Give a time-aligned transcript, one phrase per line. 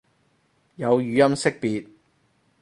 [0.77, 1.87] 有語音識別